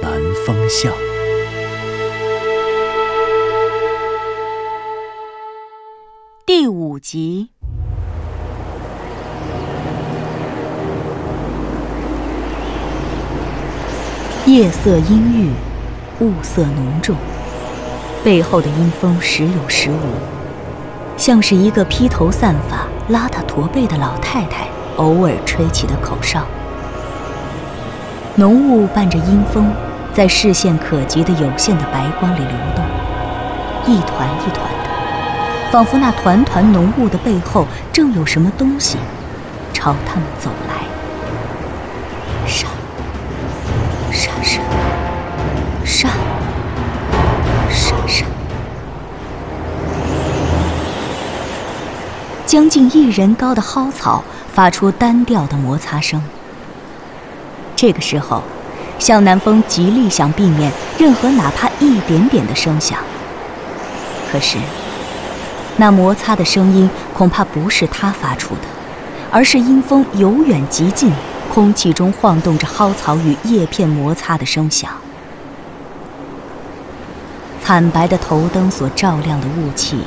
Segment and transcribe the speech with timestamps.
[0.00, 0.12] 南
[0.46, 0.92] 风向》。
[6.46, 7.50] 第五集。
[14.46, 17.14] 夜色阴郁，雾色浓重，
[18.24, 26.46] 背后的阴风时有时无，像是一个披头散发、邋遢驼背的老太太偶尔吹起的口哨。
[28.36, 29.70] 浓雾伴着阴风，
[30.18, 32.84] 在视线可及的有限的白光里流动，
[33.86, 35.70] 一团一团的。
[35.70, 38.98] 仿佛那团团浓雾的背后，正有什么东西
[39.72, 40.74] 朝他们走来。
[42.48, 42.68] 闪，
[44.10, 44.60] 闪闪，
[45.84, 46.10] 闪，
[47.70, 48.26] 闪闪。
[52.44, 56.20] 将近一人高的蒿草发出单调的摩擦声。
[57.76, 58.42] 这个时候，
[58.98, 62.98] 向南风极力想避免任何哪怕一点点的声响，
[64.30, 64.58] 可是。
[65.80, 68.62] 那摩擦的声音恐怕不是他发出的，
[69.30, 71.12] 而是阴风由远及近，
[71.54, 74.90] 空气中晃动着蒿草与叶片摩擦的声响。
[77.62, 79.98] 惨白的头灯所照亮的雾气，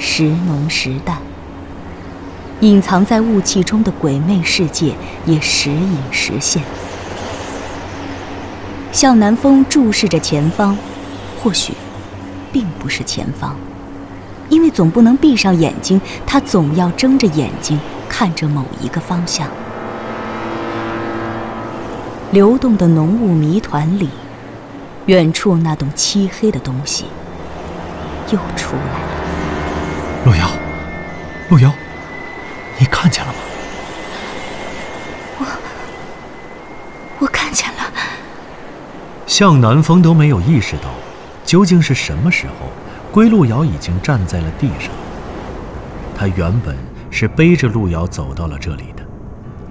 [0.00, 1.18] 时浓时淡。
[2.60, 4.94] 隐藏在雾气中的鬼魅世界
[5.26, 6.60] 也时隐时现。
[8.94, 10.78] 向南风注视着前方，
[11.42, 11.74] 或许，
[12.52, 13.56] 并不是前方。
[14.48, 19.48] 因为总不能闭上眼睛，他总要睁着眼睛看着某一个方向。
[22.30, 24.08] 流动的浓雾谜团里，
[25.06, 27.06] 远处那栋漆黑的东西
[28.30, 29.08] 又出来了。
[30.24, 30.48] 路遥，
[31.48, 31.72] 路遥，
[32.78, 33.34] 你看见了？
[35.40, 35.46] 我，
[37.18, 37.80] 我看见了。
[39.34, 40.94] 向南风都没有意识到，
[41.44, 42.70] 究竟是什么时候。
[43.10, 44.92] 归路遥已经站在了地上。
[46.16, 46.76] 他原本
[47.10, 49.02] 是背着路遥走到了这里的，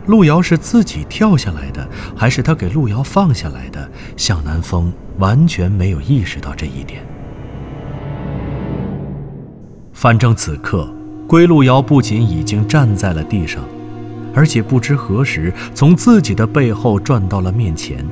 [0.07, 3.89] 路遥是自己跳下来的，还是他给路遥放下来的？
[4.17, 7.01] 向南风完全没有意识到这一点。
[9.93, 10.93] 反正此刻，
[11.25, 13.63] 归路遥不仅已经站在了地上，
[14.35, 18.05] 而且不知何时从自己的背后转到了面前。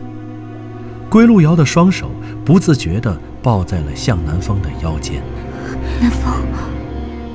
[1.11, 2.09] 归路遥的双手
[2.43, 3.15] 不自觉地。
[3.43, 5.19] 抱在了向南风的腰间。
[5.99, 6.31] 南风，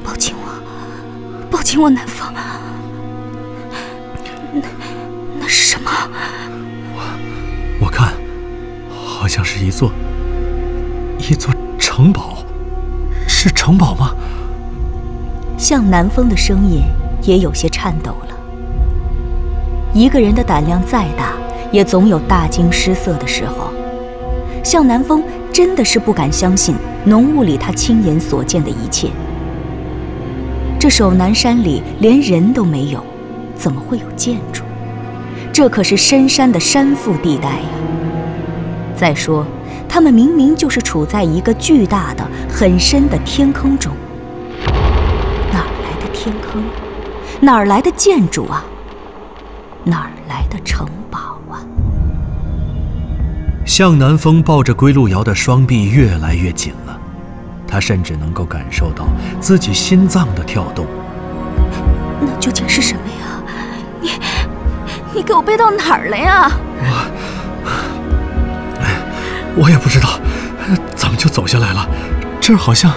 [0.04, 0.46] 抱紧我，
[1.50, 2.32] 抱紧我，南风。
[4.52, 4.62] 那
[5.40, 5.90] 那是什么？
[6.94, 8.14] 我我看，
[8.94, 9.90] 好像是一座
[11.18, 12.38] 一座城堡，
[13.26, 14.14] 是城堡吗？
[15.58, 16.84] 向南风的声音
[17.22, 18.36] 也有些颤抖了。
[19.92, 21.32] 一个人的胆量再大，
[21.76, 23.70] 也总有大惊失色的时候。
[24.64, 25.22] 向南风。
[25.52, 26.74] 真的是不敢相信
[27.06, 29.08] 浓雾里他亲眼所见的一切。
[30.78, 33.02] 这首南山里连人都没有，
[33.54, 34.62] 怎么会有建筑？
[35.54, 37.68] 这可是深山的山腹地带呀！
[38.94, 39.46] 再说，
[39.88, 43.90] 他们明明就是处在一个巨大的、很深的天坑中。
[45.50, 46.62] 哪儿来的天坑？
[47.40, 48.62] 哪儿来的建筑啊？
[49.84, 51.35] 哪儿来的城堡？
[53.64, 56.98] 向南风抱着归路遥的双臂越来越紧了，
[57.66, 59.06] 他甚至能够感受到
[59.40, 60.86] 自己心脏的跳动。
[62.20, 63.42] 那究竟是什么呀？
[64.00, 64.10] 你，
[65.14, 66.50] 你给我背到哪儿了呀？
[69.56, 70.20] 我，我也不知道，
[70.94, 71.86] 怎么就走下来了？
[72.40, 72.92] 这儿好像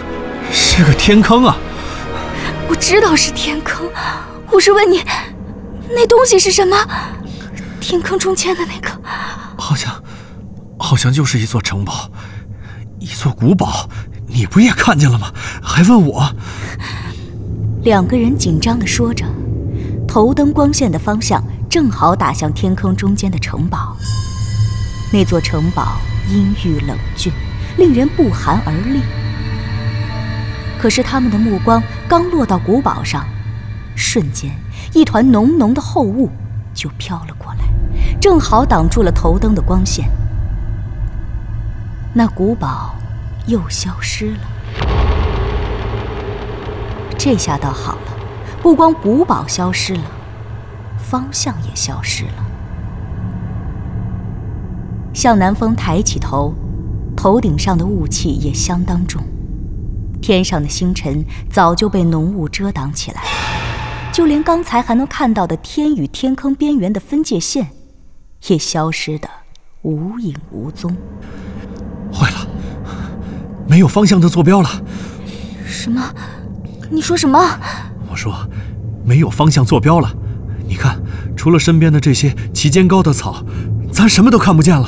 [0.51, 1.57] 是个天坑啊！
[2.69, 3.89] 我知道是天坑，
[4.51, 5.01] 我是问你，
[5.89, 6.77] 那东西是什么？
[7.89, 9.01] 天坑中间的那个，
[9.57, 9.91] 好像。
[10.77, 12.11] 好像就是一座城堡，
[12.99, 13.89] 一座古堡。
[14.27, 15.33] 你不也看见了吗？
[15.59, 16.31] 还问我。
[17.81, 19.25] 两个人紧张地说着，
[20.07, 23.97] 头灯光线的方向正好打向天坑中间的城堡。
[25.11, 25.99] 那座城堡
[26.29, 27.33] 阴郁冷峻，
[27.79, 29.01] 令人不寒而栗。
[30.79, 33.27] 可是他们的目光刚落到古堡上，
[33.95, 34.51] 瞬间
[34.93, 36.29] 一团浓浓的厚雾
[36.71, 37.33] 就飘了
[38.19, 40.09] 正好挡住了头灯的光线。
[42.13, 42.95] 那古堡
[43.47, 44.39] 又消失了。
[47.17, 48.11] 这下倒好了，
[48.61, 50.03] 不光古堡消失了，
[50.97, 52.45] 方向也消失了。
[55.13, 56.53] 向南风抬起头，
[57.15, 59.21] 头顶上的雾气也相当重，
[60.21, 63.21] 天上的星辰早就被浓雾遮挡起来，
[64.13, 67.67] 就连刚才还能看到的天与天坑边缘的分界线，
[68.47, 69.29] 也消失的
[69.81, 70.95] 无影无踪。
[72.11, 72.47] 坏了，
[73.67, 74.69] 没有方向的坐标了。
[75.65, 76.13] 什么？
[76.89, 77.39] 你说什么？
[78.09, 78.35] 我说，
[79.05, 80.11] 没有方向坐标了。
[80.67, 80.99] 你看，
[81.35, 83.43] 除了身边的这些齐肩高的草，
[83.91, 84.87] 咱什么都看不见了，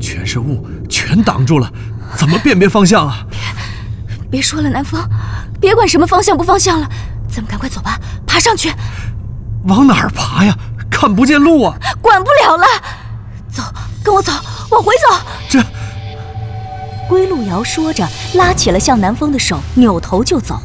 [0.00, 1.72] 全是雾，全挡住了，
[2.16, 3.26] 怎么辨别方向啊？
[3.30, 3.38] 别
[4.30, 5.00] 别说了，南风，
[5.60, 6.88] 别管什么方向不方向了，
[7.28, 8.70] 咱们赶快走吧，爬上去。
[9.66, 10.56] 往哪儿爬呀？
[11.04, 11.76] 看不见路啊！
[12.00, 12.64] 管不了了，
[13.52, 13.62] 走，
[14.02, 14.32] 跟我走，
[14.70, 15.14] 往回走。
[15.50, 15.62] 这，
[17.06, 20.58] 归路遥说着，拉起了向南风的手，扭头就走。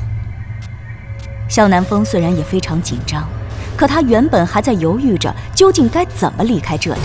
[1.49, 3.27] 向南风虽然也非常紧张，
[3.75, 7.01] 可他原本还在犹豫着究竟该怎么离开这里，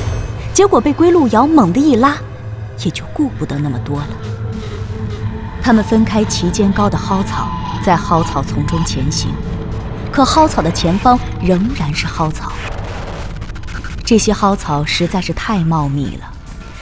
[0.52, 2.16] 结果被归路遥猛地一拉，
[2.84, 4.08] 也就顾不得那么多了。
[5.60, 7.48] 他们分开齐肩高的蒿草，
[7.84, 9.28] 在蒿草丛中前行，
[10.12, 12.52] 可蒿草的前方仍然是蒿草。
[14.04, 16.30] 这些蒿草实在是太茂密了，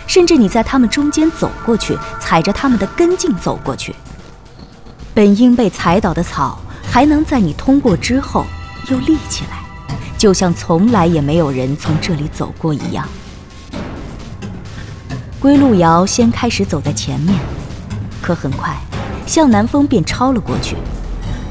[0.07, 3.95] 甚至你在它们中间走过去，踩着它们的根茎走过去，
[5.15, 6.59] 本应被踩倒的草。
[6.85, 8.45] 还能在你通过之后
[8.91, 9.63] 又立起来，
[10.19, 13.09] 就像从来也没有人从这里走过一样。
[15.41, 17.39] 归路遥先开始走在前面，
[18.21, 18.77] 可很快，
[19.27, 20.77] 向南风便超了过去。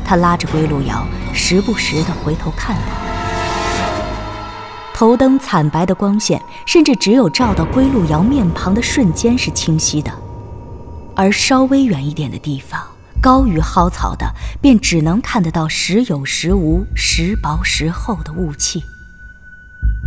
[0.06, 1.04] 他拉着归路遥，
[1.34, 3.11] 时不时地回头看他。
[5.02, 10.12] 头灯惨白的光线，甚至只有照到归路遥面庞的瞬间是清晰的，
[11.16, 12.80] 而稍微远一点的地方。
[13.20, 14.32] 高于蒿草的，
[14.62, 18.84] 便只能看得到时有时无、时薄时厚的雾气。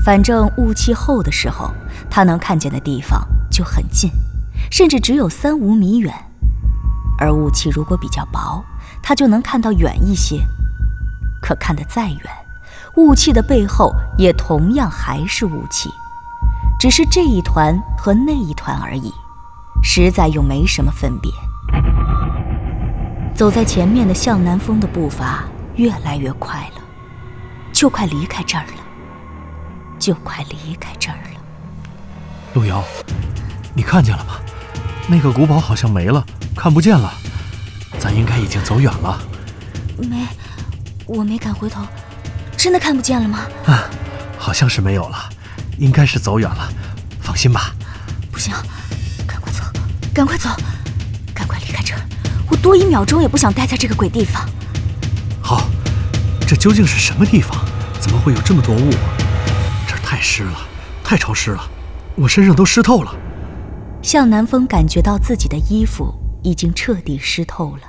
[0.04, 1.72] 反正雾气厚的时候，
[2.08, 4.08] 他能看见的地方就很近，
[4.70, 6.12] 甚至只有三五米远；
[7.18, 8.64] 而雾气如果比较薄，
[9.02, 10.40] 他就能看到远一些。
[11.42, 12.20] 可看得再远，
[12.96, 15.90] 雾气的背后也同样还是雾气，
[16.78, 19.12] 只是这一团和那一团而已，
[19.82, 21.30] 实在又没什么分别。
[23.34, 25.44] 走在前面的向南风的步伐
[25.74, 26.82] 越来越快了，
[27.72, 28.74] 就快离开这儿了，
[29.98, 31.40] 就快离开这儿了。
[32.54, 32.84] 路遥，
[33.74, 34.34] 你看见了吗？
[35.08, 36.24] 那个古堡好像没了，
[36.56, 37.12] 看不见了，
[37.98, 39.20] 咱应该已经走远了。
[39.98, 40.26] 没，
[41.06, 41.82] 我没敢回头，
[42.56, 43.40] 真的看不见了吗？
[43.66, 43.84] 啊，
[44.38, 45.28] 好像是没有了，
[45.78, 46.68] 应该是走远了，
[47.20, 47.74] 放心吧。
[48.32, 48.52] 不行，
[49.26, 49.62] 赶快走，
[50.14, 50.48] 赶快走。
[51.34, 52.00] 赶快离开这儿
[52.48, 54.48] 我多一秒钟也不想待在这个鬼地方。
[55.42, 55.68] 好，
[56.46, 57.64] 这究竟是什么地方？
[58.00, 58.90] 怎么会有这么多雾？
[59.86, 60.58] 这儿太湿了，
[61.02, 61.62] 太潮湿了，
[62.16, 63.14] 我身上都湿透了。
[64.02, 67.82] 向南风感觉到自己的衣服已经彻底湿透了。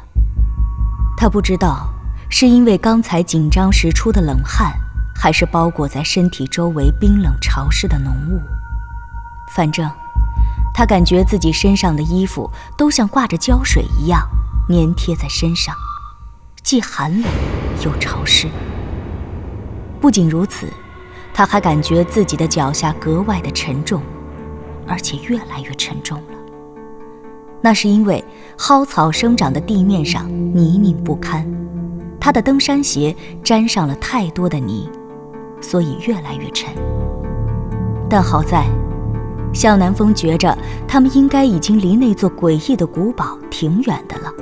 [1.18, 1.94] 他不知道
[2.30, 4.74] 是因为刚才紧张时出的冷汗，
[5.16, 8.42] 还是包裹在身体周围冰冷潮湿的浓雾。
[9.54, 9.90] 反正，
[10.74, 14.22] 他感觉自己身上的衣服都像挂着胶水一样。
[14.68, 15.76] 粘贴在身上，
[16.64, 17.32] 既寒冷
[17.86, 18.50] 又潮湿。
[20.02, 20.68] 不仅如此，
[21.32, 24.02] 他还感觉自己的脚下格外的沉重，
[24.88, 26.38] 而且越来越沉重了。
[27.62, 28.24] 那是因为
[28.58, 31.46] 蒿草生长的地面上泥泞不堪，
[32.26, 34.90] 他的登山鞋沾上了太多的泥，
[35.62, 36.74] 所以越来越沉。
[38.10, 38.66] 但好在，
[39.54, 44.34] 向南风觉着他们应该已经离那座诡异的古堡挺远的了。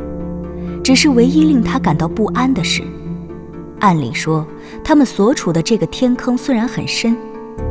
[0.82, 2.82] 只是唯一令他感到不安的是，
[3.82, 4.48] 按理说，
[4.82, 7.18] 他们所处的这个天坑虽然很深，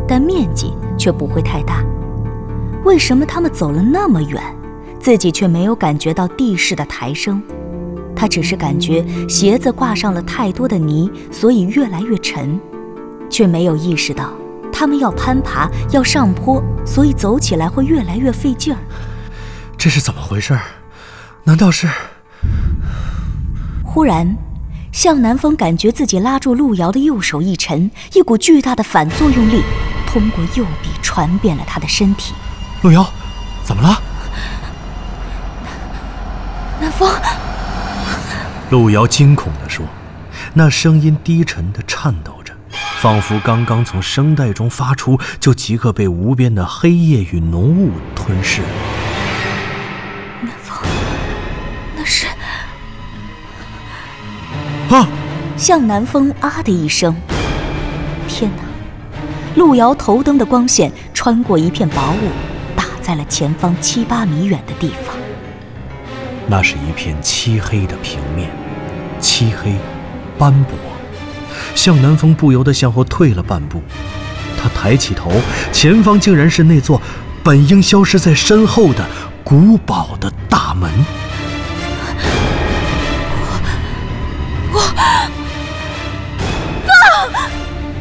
[0.06, 1.82] 但面积却不会太大。
[2.84, 4.42] 为什么他们走了那么远，
[5.00, 7.42] 自己却没有感觉到地势的抬升？
[8.22, 12.56] 他只是感觉鞋子挂上了太多的泥，所以越来越沉，
[13.28, 14.32] 却没有意识到
[14.72, 18.78] 他们要攀爬、要上坡，所以走起来会越来越费劲儿。
[19.76, 20.56] 这是怎么回事？
[21.42, 21.88] 难道是？
[23.82, 24.36] 忽然，
[24.92, 29.64] 向南风感觉自己拉住路遥的右手一沉，一股巨大的反作用力
[30.06, 32.34] 通过右臂传遍了他的身体。
[32.82, 33.04] 路遥，
[33.64, 34.00] 怎么了？
[36.80, 37.10] 南风。
[38.72, 39.84] 路遥惊恐地说，
[40.54, 42.54] 那声音低沉地颤抖着，
[43.02, 48.62] 仿佛刚刚从声带中发出，就即刻被无边的黑夜与浓雾吞噬。
[50.40, 50.88] 南风，
[51.94, 52.26] 那是……
[54.88, 55.06] 啊！
[55.58, 57.14] 向南风啊的一声，
[58.26, 58.62] 天哪！
[59.54, 62.30] 路遥头灯的光线穿过一片薄雾，
[62.74, 65.14] 打在了前方七八米远的地方。
[66.48, 68.50] 那是一片漆黑的平面，
[69.22, 69.72] 漆黑、
[70.36, 70.76] 斑驳。
[71.74, 73.80] 向南风不由得向后退了半步。
[74.60, 75.32] 他抬起头，
[75.72, 77.00] 前方竟然是那座
[77.42, 79.06] 本应消失在身后的
[79.42, 80.90] 古堡的大门。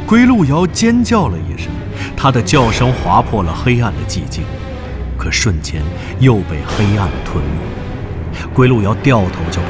[0.06, 1.72] 归路遥尖叫了一声，
[2.18, 4.44] 他的叫声划破了黑暗的寂静，
[5.18, 5.82] 可瞬间
[6.20, 8.50] 又被黑暗吞没。
[8.54, 9.70] 归路遥掉头就跑，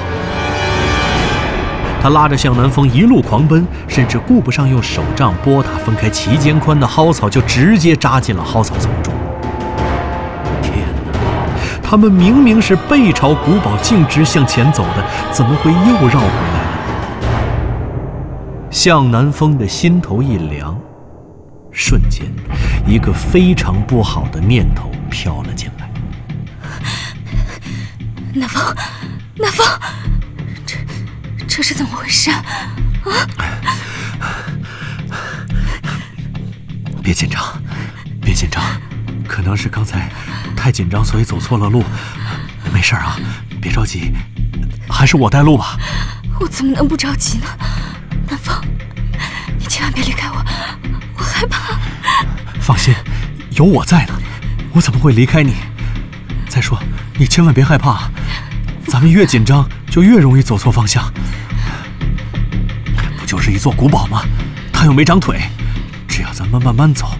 [2.01, 9.13] 他拉着向南风一路狂奔，甚至顾不上用手杖拨打分开齐肩宽的蒿草，就直接扎进了蒿草丛中。
[10.63, 11.13] 天哪！
[11.83, 16.71] 他们明明是背朝古堡径直向前走的，怎么会又绕回来了？
[18.71, 20.75] 向南风的心头一凉，
[21.71, 22.25] 瞬间，
[22.87, 25.87] 一个非常不好的念头飘了进来。
[28.33, 28.75] 南风，
[29.35, 29.67] 南风，
[31.53, 32.41] 这是怎么回事啊？
[37.03, 37.61] 别紧张，
[38.21, 38.63] 别紧张，
[39.27, 40.09] 可能是刚才
[40.55, 41.83] 太紧张，所以走错了路。
[42.73, 43.19] 没事啊，
[43.61, 44.13] 别着急，
[44.89, 45.77] 还是我带路吧。
[46.39, 47.47] 我怎么能不着急呢？
[48.29, 48.55] 南风，
[49.59, 50.45] 你千万别离开我，
[51.17, 51.77] 我害怕。
[52.61, 52.95] 放心，
[53.57, 54.13] 有我在呢，
[54.71, 55.55] 我怎么会离开你？
[56.47, 56.81] 再说，
[57.19, 58.09] 你千万别害怕，
[58.87, 61.11] 咱们越紧张就越容易走错方向。
[63.31, 64.23] 就是一座古堡吗？
[64.73, 65.39] 它又没长腿，
[66.05, 67.11] 只要咱们慢慢走，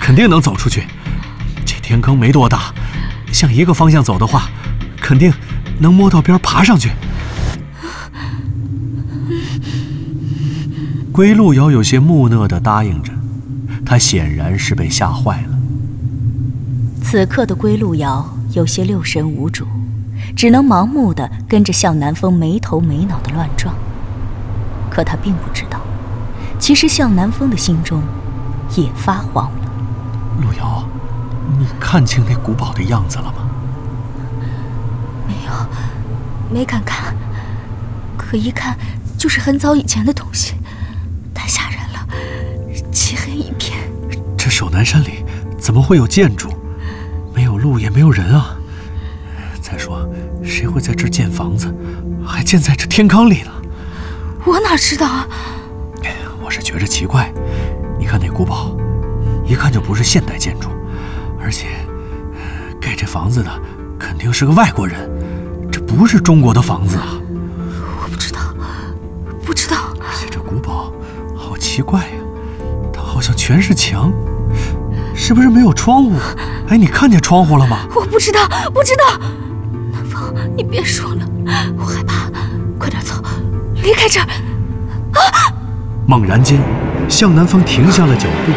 [0.00, 0.82] 肯定能走出去。
[1.64, 2.74] 这天坑没多大，
[3.30, 4.48] 向一个方向走的话，
[5.00, 5.32] 肯定
[5.78, 6.90] 能摸到边爬上去。
[11.12, 13.12] 归路遥有些木讷地答应着，
[13.86, 15.56] 他显然是被吓坏了。
[17.00, 19.64] 此刻的归路遥有些六神无主，
[20.34, 23.72] 只能盲目地跟着向南风没头没脑地乱撞。
[24.94, 25.80] 可他并不知道，
[26.56, 28.00] 其实向南风的心中
[28.76, 29.70] 也发慌了。
[30.40, 30.88] 路遥，
[31.58, 33.48] 你看清那古堡的样子了吗？
[35.26, 37.12] 没有，没敢看。
[38.16, 38.78] 可一看
[39.18, 40.54] 就是很早以前的东西。
[41.34, 43.76] 太吓人了，漆黑一片
[44.38, 45.24] 这守南山里
[45.58, 46.50] 怎么会有建筑？
[47.34, 48.56] 没有路也没有人啊！
[49.60, 50.08] 再说，
[50.44, 51.74] 谁会在这儿建房子，
[52.24, 53.50] 还建在这天坑里呢？
[54.44, 55.28] 我哪知道啊！
[56.42, 57.32] 我是觉着奇怪，
[57.98, 58.76] 你看那古堡，
[59.46, 60.68] 一看就不是现代建筑，
[61.40, 61.68] 而且
[62.78, 63.50] 盖这房子的
[63.98, 65.10] 肯定是个外国人，
[65.72, 67.18] 这不是中国的房子啊！
[68.02, 68.40] 我不知道，
[69.44, 69.76] 不知道。
[70.00, 70.92] 而且这古堡
[71.34, 72.16] 好奇怪呀，
[72.92, 74.12] 它好像全是墙。
[75.16, 76.18] 是不是没有窗户？
[76.68, 77.86] 哎，你看见窗户了吗？
[77.94, 79.18] 我不知道，不知道。
[79.90, 81.26] 南风，你别说了，
[81.78, 82.30] 我害怕。
[82.78, 83.14] 快点走，
[83.84, 84.26] 离开这儿。
[85.14, 85.54] 啊！
[86.06, 86.58] 猛然间，
[87.08, 88.52] 向南风停下了脚步。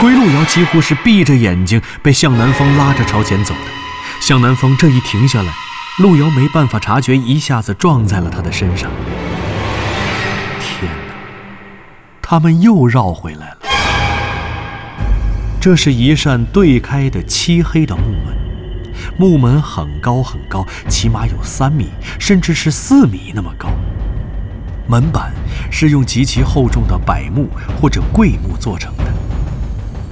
[0.00, 3.60] 归路遥几乎是闭着眼睛被向南风拉着朝前走的。
[4.20, 5.52] 向南风这一停下来，
[5.98, 8.90] 路遥没办法察觉，一下子撞在了他的身上。
[10.60, 11.14] 天哪！
[12.22, 13.58] 他们又绕回来了。
[15.60, 18.34] 这是一扇对开的漆黑的木门，
[19.18, 23.68] 木门很高很高，起码有三米，甚至是四米那么高。
[24.86, 25.32] 门板
[25.70, 27.48] 是用极其厚重的柏木
[27.80, 29.04] 或者桂木做成的，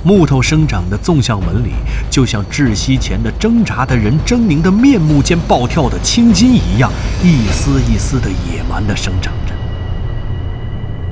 [0.02, 1.73] 木头生长的纵向纹理，
[2.11, 6.91] 就像窒息前的挣扎的人狰狞的面目间暴跳的青筋一样，
[7.23, 9.52] 一丝一丝的野蛮地生长着。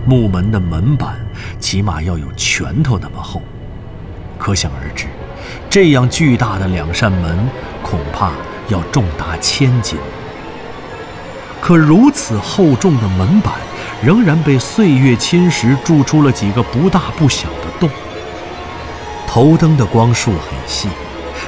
[0.07, 1.15] 木门的门板
[1.61, 3.43] 起码要有拳头那么厚。
[4.39, 5.05] 可想而知，
[5.69, 7.39] 这样巨大的两扇门，
[7.83, 8.33] 恐怕
[8.69, 9.99] 要重达千斤。
[11.61, 13.55] 可如此厚重的门板，
[14.03, 17.89] 仍然被岁月侵蚀，铸出了几个不大不小的洞。
[19.27, 20.89] 头灯的光束很细，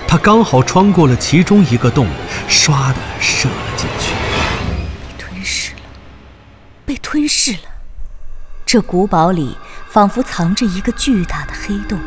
[0.07, 2.07] 它刚好穿过了其中一个洞，
[2.49, 4.13] 唰的射了进去。
[5.09, 5.81] 被吞噬了，
[6.87, 7.59] 被吞噬了。
[8.65, 9.57] 这古堡里
[9.89, 11.99] 仿佛藏着一个巨大的黑洞。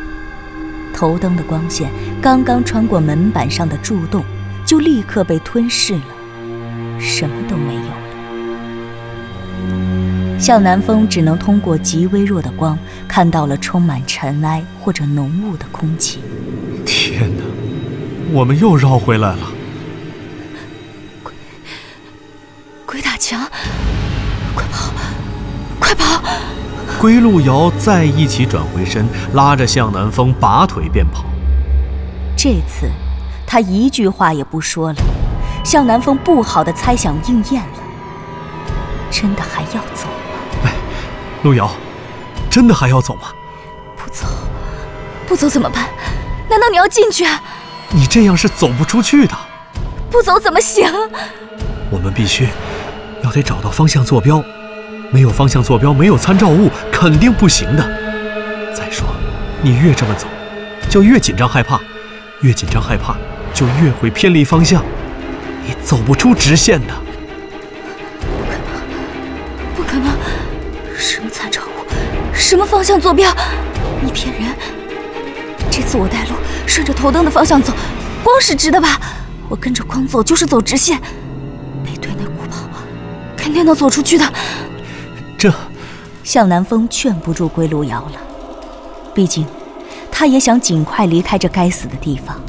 [0.94, 1.90] 头灯的光线
[2.22, 4.24] 刚刚穿过门板上的柱洞，
[4.64, 6.02] 就立刻被吞噬了，
[6.98, 7.86] 什么都没有了。
[10.38, 16.20] 向南风只能通过极微弱的光，看到了充满尘埃或者浓雾的空气。
[16.84, 17.42] 天哪，
[18.32, 19.38] 我们又绕回来了！
[21.22, 21.32] 鬼，
[22.84, 23.48] 鬼打墙，
[25.80, 26.22] 快跑！
[27.00, 31.24] 归路遥再一起转回身，拉着向南风拔腿便跑。
[32.36, 32.90] 这次，
[33.46, 34.98] 他一句话也不说了。
[35.66, 37.78] 向南风不好的猜想应验了，
[39.10, 40.62] 真的还要走吗？
[40.64, 40.72] 哎，
[41.42, 41.68] 路遥，
[42.48, 43.22] 真的还要走吗？
[43.96, 44.26] 不走，
[45.26, 45.88] 不走怎么办？
[46.48, 47.26] 难道你要进去？
[47.90, 49.36] 你这样是走不出去的。
[50.08, 50.88] 不走怎么行？
[51.90, 52.48] 我们必须
[53.24, 54.40] 要得找到方向坐标，
[55.10, 57.82] 没有方向坐标，没有参照物，肯定不行的。
[58.72, 59.04] 再说，
[59.62, 60.28] 你越这么走，
[60.88, 61.80] 就越紧张害怕，
[62.42, 63.16] 越紧张害怕，
[63.52, 64.80] 就越会偏离方向，
[65.66, 66.94] 你走不出直线的。
[68.20, 70.16] 不可能，不可能！
[70.96, 72.32] 什么参照物？
[72.32, 73.34] 什么方向坐标？
[74.00, 74.54] 你骗人！
[75.70, 76.34] 这次我带路，
[76.66, 77.72] 顺着头灯的方向走，
[78.22, 79.00] 光是直的吧？
[79.48, 80.98] 我跟着光走就是走直线，
[81.84, 82.56] 背对那古堡，
[83.36, 84.24] 肯定能走出去的。
[85.36, 85.52] 这，
[86.24, 88.20] 向南风劝不住归路遥了，
[89.14, 89.46] 毕竟，
[90.10, 92.40] 他也想尽快离开这该死的地方。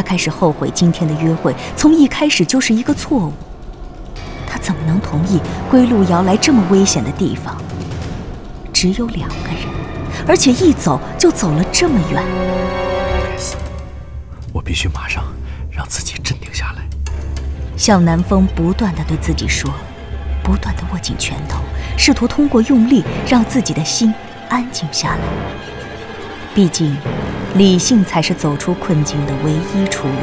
[0.00, 3.32] 他开始后悔今天的约会从一开始就是一个错误。
[4.46, 5.38] 他怎么能同意
[5.70, 7.54] 归路遥来这么危险的地方？
[8.72, 9.68] 只有两个人，
[10.26, 12.24] 而且一走就走了这么远。
[14.54, 15.22] 我必须马上。
[15.70, 16.82] 让自己镇定下来。
[17.76, 19.70] 向南风不断的对自己说，
[20.42, 21.60] 不断的握紧拳头，
[21.96, 24.12] 试图通过用力让自己的心
[24.50, 25.20] 安静下来。
[26.52, 26.96] 毕竟，
[27.54, 30.14] 理性才是走出困境的唯一出路。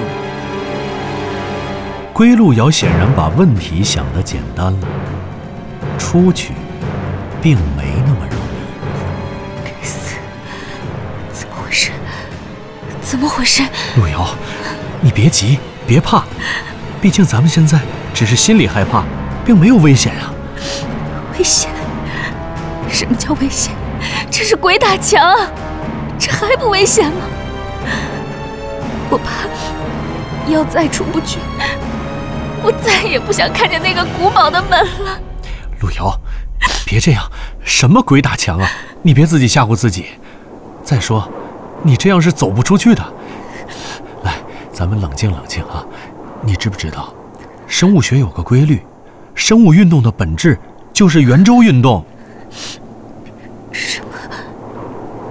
[2.12, 4.88] 归路遥显然把问题想得简单了，
[5.98, 6.51] 出去，
[7.41, 9.63] 并没那么容易。
[9.63, 10.15] 该死！
[11.31, 11.91] 怎么回事？
[13.01, 13.63] 怎么回事？
[13.96, 14.27] 路遥。
[15.00, 16.25] 你别急，别怕，
[17.00, 17.79] 毕竟咱们现在
[18.13, 19.03] 只是心里害怕，
[19.46, 20.33] 并没有危险啊。
[21.37, 21.70] 危险？
[22.90, 23.74] 什么叫危险？
[24.29, 25.50] 这是鬼打墙啊！
[26.20, 27.22] 这还不危险吗？
[29.10, 29.48] 我怕
[30.51, 31.40] 要再出不去，
[32.62, 35.20] 我再也不想看见那个古堡的门了。
[35.80, 36.20] 陆瑶，
[36.86, 37.24] 别这样，
[37.64, 38.70] 什么鬼打墙啊？
[39.01, 40.08] 你别自己吓唬自己。
[40.84, 41.30] 再说，
[41.84, 43.03] 你这样是走不出去的。
[44.24, 44.34] 来
[44.74, 45.86] 咱们冷静冷静啊！
[46.42, 47.14] 你知不知道，
[47.68, 48.82] 生物学有个规律，
[49.36, 50.58] 生物运动的本质
[50.92, 52.06] 就是圆周运动。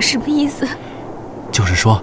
[0.06, 0.24] 什么？
[0.28, 0.66] 意思？
[1.50, 2.00] 就是说，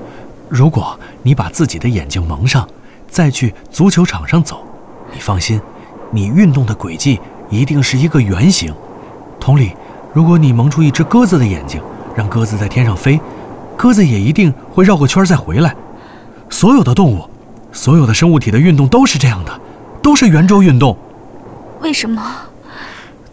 [0.50, 2.68] 如果你把自己的眼睛蒙上，
[3.10, 4.64] 再去足球场上走，
[5.14, 5.60] 你放心，
[6.12, 8.74] 你运动的轨迹一定是一个圆形。
[9.40, 9.72] 同理，
[10.14, 11.82] 如果你蒙出一只鸽子的眼睛，
[12.16, 13.20] 让鸽子在天上飞，
[13.78, 15.76] 鸽子也一定会绕个圈再回来。
[16.50, 17.30] 所有的动物。
[17.76, 19.60] 所有的生物体的运动都是这样的，
[20.00, 20.96] 都是圆周运动。
[21.82, 22.22] 为什么？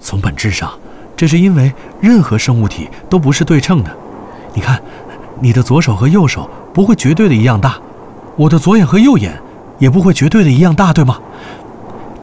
[0.01, 0.73] 从本质上，
[1.15, 3.95] 这是因为任何生物体都不是对称的。
[4.55, 4.81] 你看，
[5.41, 7.79] 你的左手和右手不会绝对的一样大，
[8.37, 9.41] 我的左眼和右眼
[9.79, 11.19] 也不会绝对的一样大，对吗？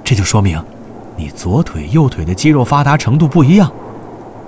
[0.03, 0.61] 这就说明，
[1.15, 3.71] 你左腿、右腿的肌肉发达程度不一样。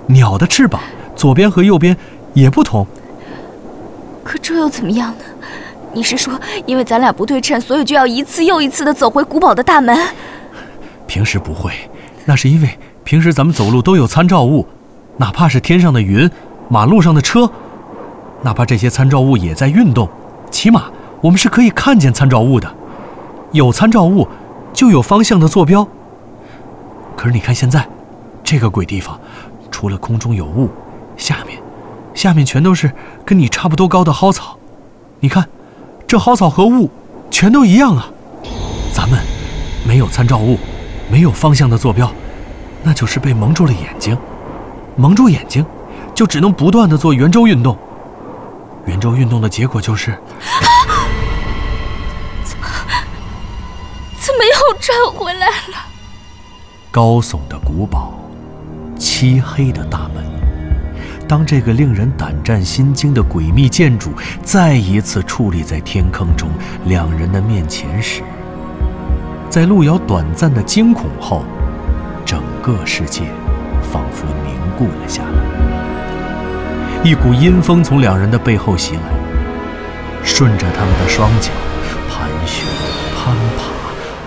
[0.06, 0.80] 鸟的翅膀
[1.14, 1.96] 左边和右边
[2.34, 2.86] 也不同。
[4.24, 5.24] 可这又怎么样呢？
[5.92, 9.98] 你是说，因为咱俩不对称，所以就要一次又一次的走回古堡的大门？
[11.06, 11.72] 平时不会，
[12.24, 14.66] 那是因为平时咱们走路都有参照物，
[15.16, 16.30] 哪怕是天上的云、
[16.68, 17.50] 马路上的车，
[18.42, 20.08] 哪怕这些参照物也在运动，
[20.50, 20.84] 起码
[21.20, 22.72] 我们是可以看见参照物的。
[23.52, 24.26] 有参照物，
[24.72, 25.86] 就有方向的坐标。
[27.16, 27.88] 可是你看现在，
[28.42, 29.18] 这个鬼地方，
[29.70, 30.68] 除了空中有雾，
[31.16, 31.58] 下面，
[32.14, 32.90] 下面全都是
[33.24, 34.58] 跟你差不多高的蒿草，
[35.20, 35.46] 你看。
[36.06, 36.90] 这蒿草和雾，
[37.30, 38.10] 全都一样啊！
[38.92, 39.16] 咱们
[39.86, 40.58] 没有参照物，
[41.08, 42.10] 没有方向的坐标，
[42.82, 44.18] 那就是被蒙住了眼睛。
[44.96, 45.64] 蒙住眼睛，
[46.12, 47.78] 就只能不断的做圆周运动。
[48.86, 50.16] 圆周运动的结果就是……
[52.42, 52.66] 怎么
[54.18, 55.86] 怎么又转回来了？
[56.90, 58.14] 高耸的古堡，
[58.98, 60.24] 漆黑的大门。
[61.28, 64.10] 当这个令人胆战心惊的诡秘建筑
[64.42, 66.48] 再一次矗立在天坑中
[66.86, 68.22] 两人的面前时，
[69.48, 71.44] 在路遥短暂的惊恐后，
[72.26, 73.22] 整个世界
[73.92, 75.79] 仿佛凝固了下来。
[77.02, 79.00] 一股阴风从两人的背后袭来，
[80.22, 81.50] 顺着他们的双脚
[82.10, 82.62] 盘旋、
[83.16, 83.70] 攀爬，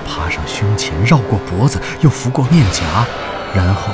[0.09, 3.05] 爬上胸前，绕过脖子，又拂过面颊，
[3.53, 3.93] 然后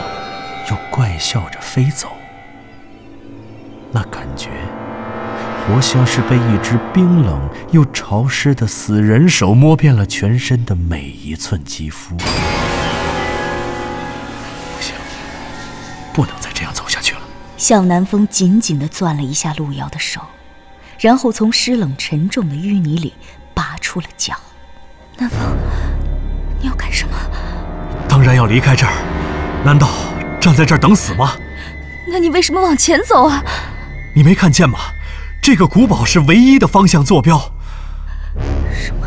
[0.72, 2.08] 又怪笑着飞走。
[3.92, 4.48] 那感觉，
[5.68, 7.38] 活像是被一只冰冷
[7.72, 12.15] 又潮湿的死人手摸遍了全身的每一寸肌肤。
[12.15, 12.24] 不
[14.80, 14.96] 行，
[16.13, 16.74] 不能再这样。
[17.60, 20.22] 向南风紧紧地攥了一下路遥的手，
[20.98, 23.13] 然后从湿冷沉重的淤泥里
[23.54, 24.34] 拔出了脚。
[25.17, 25.39] 南风，
[26.58, 27.13] 你要干什么？
[28.08, 28.93] 当然要离开这儿。
[29.65, 29.89] 难道
[30.39, 31.34] 站在这儿等死吗？
[32.10, 33.43] 那你为什么往前走啊？
[34.15, 34.80] 你没看见吗？
[35.41, 37.52] 这个古堡是唯一的方向坐标。
[38.72, 39.06] 什么？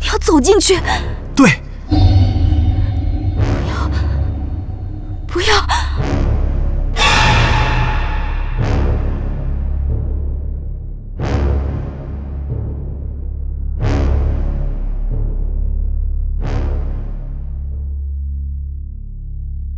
[0.00, 0.80] 你要走进去？
[1.36, 1.62] 对。
[1.88, 1.94] 不
[3.70, 3.88] 要！
[5.28, 5.87] 不要！